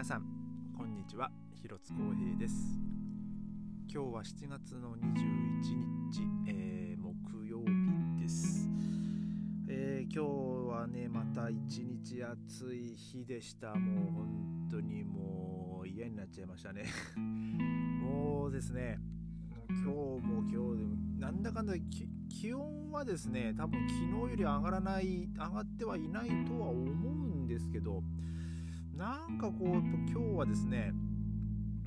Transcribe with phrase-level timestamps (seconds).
[0.00, 0.22] 皆さん
[0.78, 1.30] こんにちは。
[1.60, 2.54] 広津光平です。
[3.86, 5.02] 今日は7月の21
[6.10, 8.66] 日、えー、木曜日です、
[9.68, 13.74] えー今日はねまた一日暑い日でした。
[13.74, 16.86] もう本当にもう嫌になっちゃいましたね。
[18.00, 18.98] もうですね
[19.68, 21.74] 今日も今日でもなんだかんだ
[22.30, 28.02] 気温はですね多分昨日より上がらない上がってはいないとは思うんですけど
[29.00, 29.64] なんかこう
[30.12, 30.92] 今日はですね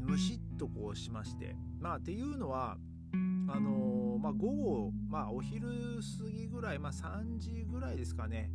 [0.00, 2.78] ムシッとこうしましてまあっていうのは
[3.12, 5.68] あのーまあ午後まあお昼
[6.24, 8.50] 過ぎぐらいまあ3時ぐらいですかね。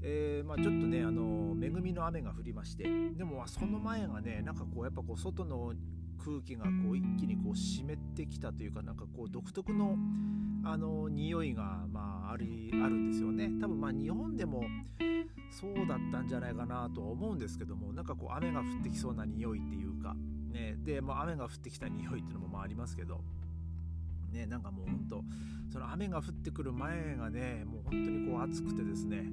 [0.00, 5.74] えーまあ、ちょっとね、あのー恵みの雨が降りましてでもその前がねなんかこうやっぱこう外の
[6.24, 9.96] 空気がこう一気にこう湿ってきたというかなんかこう独特の
[10.64, 13.50] あの匂いがまあありあるんですよね。
[13.60, 14.62] 多分まあ日本でも
[15.50, 20.14] そうだったんじゃないかなとは思うんですけどもなんかこう雨が降ってきそうな匂いっていうか
[20.52, 23.20] ねで、まあ、雨が降ってきた匂いっていうのもまあありますけど
[24.30, 25.22] ねなんかもうほんと
[25.72, 29.24] その雨が降ってくる前がねもう本当にこう暑くてですね。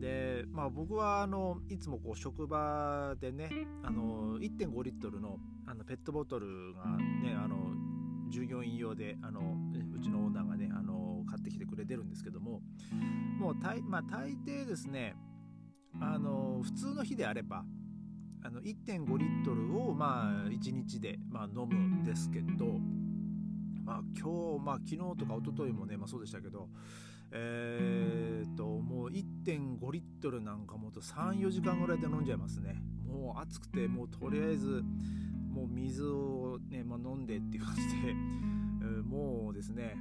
[0.00, 3.50] でまあ僕はあのいつもこう職場でね
[3.82, 7.56] あの1.5リットルのあのペットボトルがねあの
[8.30, 9.56] 従業員用であの
[9.96, 12.60] うちのオーナーがねあの買ってきてくれてるんですけども
[13.38, 15.16] もう大,、まあ、大抵ですね
[16.00, 17.64] あの普通の日であれば
[18.42, 22.66] あの1.5リットルをまあ1日で、まあ、飲むんですけど
[23.84, 26.68] まあ今日、まあ、昨日とか一昨日もね、まあ、そうでしたけど
[27.30, 32.76] えー、ともう1.5リットルなんかもう34時間ぐらいで飲んじゃいますね。
[33.06, 34.82] もう暑くてもうとりあえず
[35.50, 38.38] もう水をね、まあ、飲んでっていう感じで、えー
[39.08, 39.96] もうですね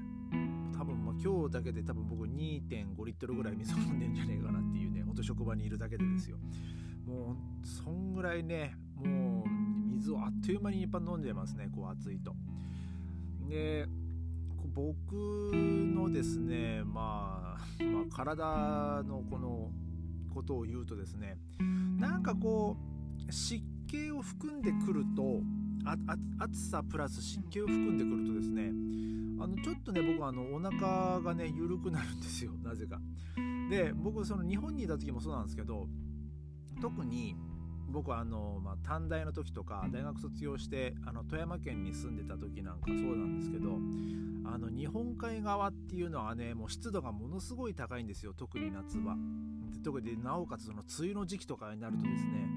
[1.24, 5.16] 今日だけで多分僕2.5リットルぐらい水を飲んでんじゃねえかなっていうねほん。
[5.18, 6.38] と職場にいるだけでですよ。
[7.06, 9.50] もうそんぐらいねもう
[9.96, 12.36] 水をあっという間にいっぱい飲んじゃいますねこう暑いと。
[13.50, 13.88] で
[14.74, 15.14] 僕
[15.54, 19.72] のですね、まあ、まあ体のこの
[20.34, 21.38] ことを言うとですね
[21.98, 22.78] なんかこ
[23.28, 25.42] う湿気を含んでくると
[26.40, 28.72] 暑さプラス湿気を含んでくるとですね
[29.40, 33.00] あのちょっとね僕あのお腹がね緩くなるんですよ なぜか。
[33.70, 35.88] で僕その日本にいた時もそうなんですけど
[36.82, 37.36] 特に
[37.90, 43.78] 僕はあの、まあ、短大の時とか大学卒業してあの富山県に住んでた時なんかそうなんですけど
[44.46, 49.16] あの日本海側っていうのはねもう湿度がものすごい高いんですよ特に夏場。
[49.84, 52.50] 特になおかつその梅雨の時期とかになるとですね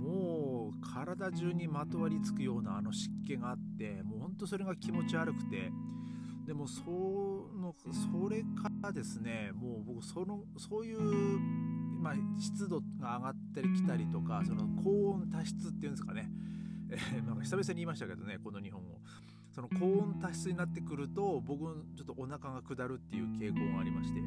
[0.00, 0.43] もう
[0.84, 5.72] 体中にまとわりつくようなあの湿気があってもうほんとそれが気持ち悪くて。
[6.46, 6.82] でもそ
[7.56, 16.28] のそれからですねもう僕そのそういう、まあ、湿度が上がったりきたりとかその高温多湿っていうんですかね、
[16.90, 19.00] え ーなんか久々に言いましたけどねこの日本語。
[19.50, 21.64] その高温多湿になってくると僕
[21.96, 24.20] ちょっとお腹が下るっていう傾向がありまして。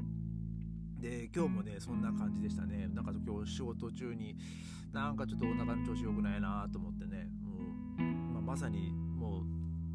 [1.00, 2.88] で今日もねそんな感じでしたね。
[2.94, 4.36] なんか今日仕事中に
[4.94, 7.30] なんかちょっとお腹の調子良くないなと思ってね。
[7.44, 7.56] も
[8.00, 8.02] う、
[8.34, 9.42] まあ、まさにも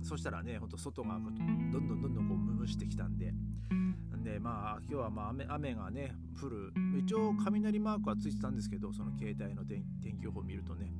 [0.03, 1.35] うそしたらねほんと外がどん
[1.71, 3.33] どんどんどんこう蒸してきたんで。
[4.23, 6.73] でまあ今日はまあ雨雨がね降る。
[6.97, 9.83] 一応雷マークはついてたんですけどその携帯の天
[10.17, 10.93] 気予報見るとね。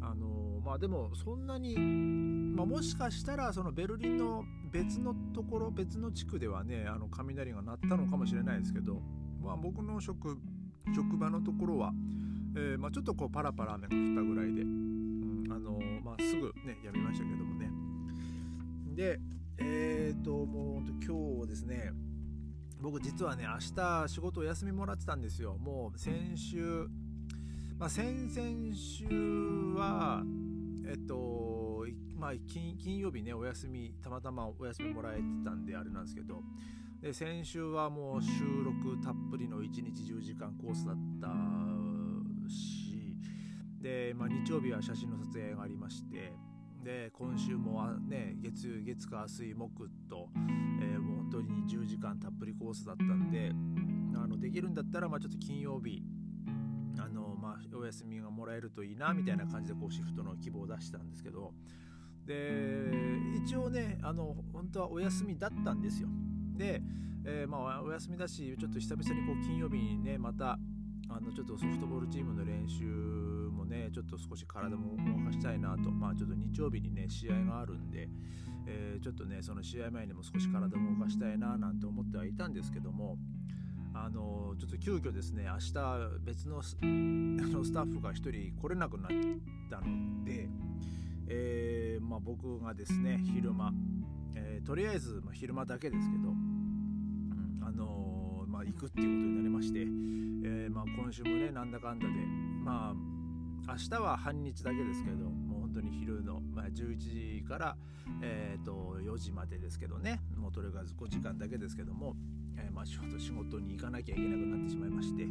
[0.00, 9.00] あのまあでもそんなに、まあ、もしかしたらそのベルリンの別のところ別の地区ではねあの雷が鳴ったのかもしれないですけど、
[9.44, 10.38] まあ、僕の職
[10.94, 11.92] 職場のところは、
[12.56, 17.70] えーまあ、ちょっとこうパラパラ雨が降ったぐらいで、うんあのまあ、すぐねやみましたけどもね。
[18.94, 19.20] で
[19.58, 21.92] えっ、ともう今日ですね
[22.80, 25.56] 僕実はね明日仕事お休みもらってたんですよ。
[25.58, 26.88] もう先週
[27.78, 29.06] まあ先々週
[29.76, 30.22] は
[30.86, 36.42] えっとまあ金金曜日ねお休みたまたまお休みもらえてたんであれなんですけど
[37.04, 41.28] で先週はもう収録たっぷりの1日10時間コースだった
[42.48, 43.14] し
[43.78, 46.32] で、まあ、日曜日は写真の撮影がありまして
[46.82, 50.30] で今週もあね月月火水木と、
[50.80, 53.50] えーもう本当に10時間たっぷりコースだったんで
[54.14, 56.02] あのできるんだったらまあちょっと金曜日
[56.98, 61.52] あのまあお休みがもらえるといいなみたいな感じでこうシフトの希望を出したんですけど
[62.24, 62.90] で
[63.44, 66.08] 一応ねあの本当はお休みだったんですよ。
[66.56, 66.82] で、
[67.24, 70.58] えーまあお休みだしちょっと久々にこう金曜日にねまた
[71.08, 72.84] あのちょっとソフトボールチームの練習
[73.52, 78.08] もねちょっと少し体も動かしたいなとまあちょっと日曜日にね試合があるんで、
[78.66, 83.18] えーちょっとねその試合前にも少し体も動かしたいななんて思ってはいたんですけども
[83.94, 85.72] あのちょっと急遽ですね明日
[86.24, 89.10] 別のス のスタッフが1人来れなくなっ
[89.70, 90.48] たので、
[91.28, 93.72] えー、まあ、僕がですね昼間、
[94.34, 102.14] えー、とりあえず、まあ、昼間だけですけど、うん、あのまあ、行くっていうことになりまして、えまあ、今週もねなんだかんだで
[102.62, 103.14] まあ
[103.66, 107.76] 明日は半日だけですけどもう本当に昼の、まあ、11時から、
[108.22, 112.14] えー、と4時までですけどねもうとりあえず5時間だけですけども、
[112.58, 115.26] え、まあ仕事仕事に行かなきゃいけなくなってしまいまして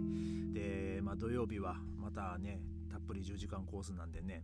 [0.53, 2.59] で、まあ、土曜日はまたね
[2.91, 4.44] たっぷり10時間コースなんでね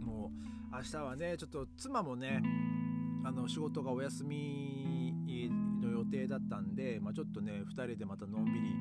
[0.00, 0.32] も
[0.72, 2.42] う明日はねちょっと妻もね
[3.24, 5.14] あの仕事がお休み
[5.80, 8.74] の予定だったんで、まあ、ちょっとね2人でまたのんびり、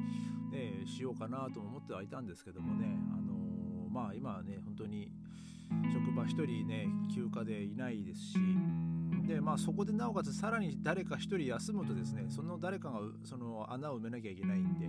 [0.52, 5.12] ね、しようかなと思ってはいたんですけどもね、あのー、まあ今はね本当に
[5.92, 8.38] 職場1人ね休暇でいないですし
[9.28, 14.88] でまあそこでなおかつさらに誰か1人休むとですねその誰かがその穴を埋めなきゃいけないんで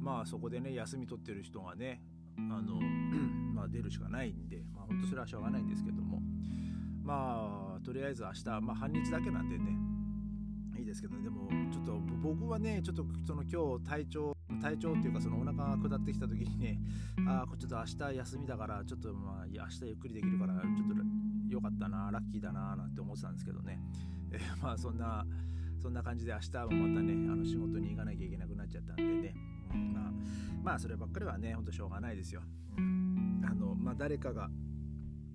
[0.00, 2.00] まあそこでね休み取ってる人がね
[2.38, 2.80] あの
[3.54, 6.20] まあ出るしかないんでまあ本当それはしょうがないんですけども
[7.02, 9.64] まあとりあえず明日まあ半日だけなんでね。
[10.76, 16.80] いいですけど、ね、でもちょっと僕はねちょっとその今日体調体調っていうかそのお腹が下ってきた時にね
[17.28, 21.02] ああちょっと明日休みだからちょっとまあ明日ゆっくりできるからちょっと
[21.48, 23.80] 良かったなラッキーだななんて思ってたんですけどね、
[24.32, 25.24] えー、まあそんな
[25.80, 29.34] そんな感じで明日もまたねあの仕事に行かなきゃいけなくなっちゃったんでね、
[29.72, 30.02] うん、まあ
[30.62, 32.42] まあそればっかりはねほんとしょうがないですよ、
[32.76, 34.50] あのまあ誰かが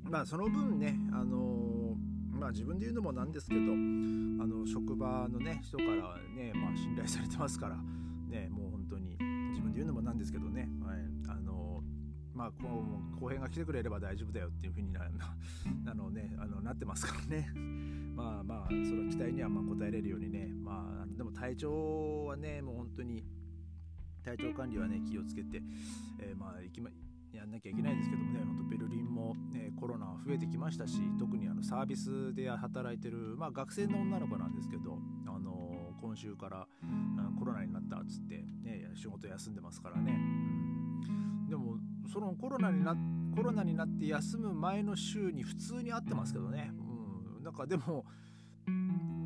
[0.04, 1.96] まあその分ねあの
[2.42, 3.66] まあ自分で言うのもなんですけどあ
[4.48, 9.16] の職場のね人からねまあ信頼されてますからねもう本当に
[9.52, 10.98] 自分で言うのもなんですけどね、はい、
[11.30, 11.84] あの
[12.34, 12.84] まあこ
[13.16, 15.02] う後編が来てくれれば大丈夫だよっていう風にな
[15.86, 17.48] あのねあのなってますからね。
[18.18, 23.24] まあまあその期待にはま応えれるようにねまあでも体調はねもう本当に
[24.24, 25.62] 体調管理はね気をつけて、
[26.20, 26.90] えー、まあ行きま
[27.38, 34.98] やんなきゃいけないですけどもね本当ベルリンも、ね、コロナ増えてきましたし特にあのサービスで働いてる、まあ、学生の女の子なんですけど、
[35.28, 36.68] あのー、今週から
[37.40, 41.78] コロナになったっつって、ね、仕事休んでますからね、うん、でも
[42.12, 42.96] そのコロナにな
[43.36, 46.72] コロナになって休む前の週に普通に会ってますけどね、
[47.38, 48.06] うん、なんかでも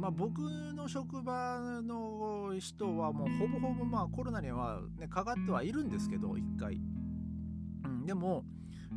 [0.05, 6.81] まあ、僕の職場の人はもうほぼほぼまあコロナには、ね、かかってはいるんですけど1回、うん、
[8.05, 8.43] でも、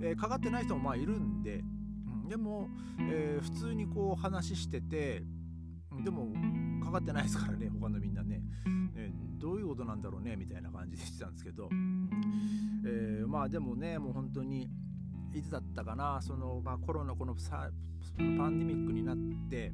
[0.01, 1.63] えー、かかってない人もまあいるんで、
[2.23, 2.69] うん、でも、
[3.11, 5.23] えー、普通にこう話してて
[6.05, 6.33] でも
[6.85, 8.43] かかってないですからね他のみんなね。
[8.95, 11.69] ねどういうことなんだろうねみたいな感じでしてたんですけど、
[12.85, 14.69] え、まあでもねもう本当に
[15.33, 17.69] いつだったかなその、まあ、コロナこのパ
[18.49, 19.17] ンデミックになっ
[19.49, 19.73] て、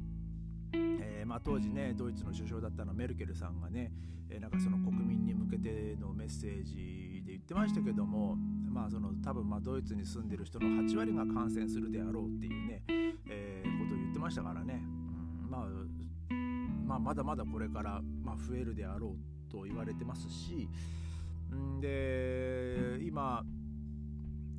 [1.01, 3.91] えー、まあ、当時ねドイツの首相だったのメルケルさんがね、
[4.29, 8.35] えー、なんかその国民に向けてのメッセージで言ってましたけども
[8.69, 14.81] まあその多分まあドイツに住んでる人の8割が感染するであろうっていうね、えー、ことを言ってましたからね、
[15.43, 15.95] うん、まあ
[16.85, 19.15] まあ、まだまだこれから、まあ、増えるであろ
[19.49, 20.69] うと言われてますし
[21.53, 23.43] んで今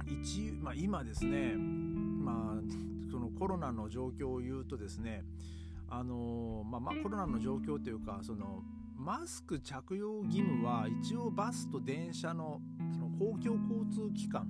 [0.06, 5.24] 一、まあ、今ですね、まあ、そのコロナの状況を言うとですね
[5.88, 8.62] あのまあ、まあコロナの状況というかその
[8.96, 12.60] マスク着用義務は一応バスと電車の
[12.92, 14.48] その公共交通機関、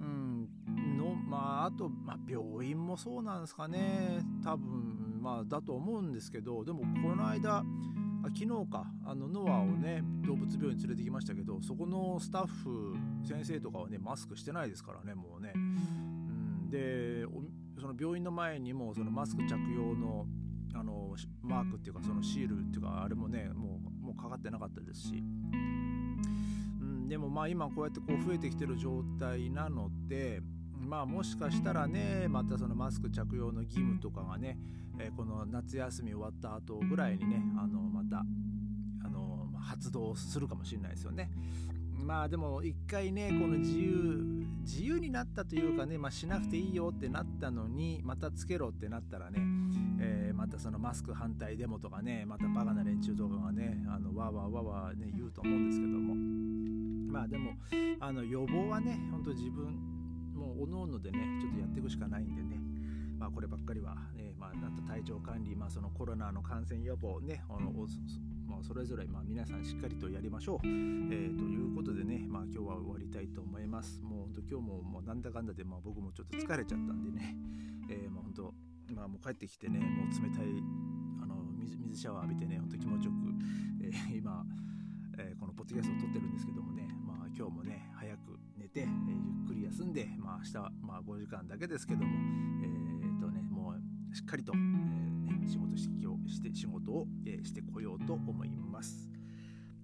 [0.00, 0.48] うん、
[0.96, 4.20] のまああと、まあ、病院もそうなんですかね。
[4.44, 7.64] 多分まあだと思うんですけどでもこの間あ
[8.26, 17.24] 昨日かあのノアをね動物病院連れてきましたけどそこのスタッフ先生とかはねマスクしてないですからねもうね、うん、で
[17.80, 20.26] その病院の前にもそのマスク着用の
[20.74, 25.54] あのマークっていうかそのシールっていうかあれもねもうもうかかってなかったですし、う
[26.84, 30.40] ん、でもまあ今こうやってこう増えてきてる状態なので
[30.80, 34.58] まあもしかしたらねまたそのマスク着用の義務とかがね、
[34.98, 38.24] えー、この夏休み終わった後ぐらいにねあのまた
[39.04, 41.30] あの発動するかもしれないですよね。
[42.02, 49.40] まあでも一回ねこの自由自由になったというかね、まあ、しなくていいよってなったのにまたつけろってなったらね、
[50.00, 56.42] えー、またそのマスク反対デモとかねまたバカな連中とかがねあのわわわわね言うと思うんですけども。
[57.12, 57.52] まあでも
[58.00, 59.66] あの予防はねほんと自分
[60.34, 62.58] もうおのおのでねちょっとやっていくしかないんでね。
[63.18, 67.70] まあこればっかりは、ね、まあ、なんと体調管理、まあ、そのコロナの感染予防ねあの
[68.52, 74.02] もうそれぞれまあ皆さんしっかりとやりましょう、えー、ということでね、まあ、今日は終わりたいと思います。
[74.02, 77.34] もう本当今日ももうなんだかんだで、まあ、僕もちょっと疲れちゃったんでね、
[77.88, 78.54] えー、まあ本当
[78.94, 80.44] まあもう帰ってきてねもう冷たい
[81.22, 83.16] あの水水シャワー浴びてねほんと気持ちよく、
[83.84, 84.44] えー、今
[85.18, 92.06] えー、このポッドキャストを撮ってるんですけどもね、まあ、今日もね早く寝て、えー、ゆっくり休んで、まあ、明日は、まあ、5時間だけですけども、
[92.62, 99.08] えー、とね、もうしっかりと、えーね、仕事してして仕事を、えー、してこようと思います。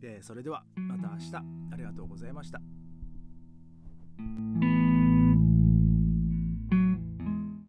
[0.03, 1.37] えー、それではまた明日
[1.73, 2.61] ありがとうございました。